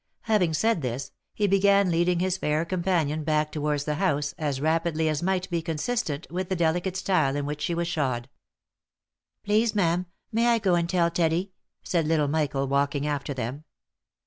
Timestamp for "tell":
10.89-11.11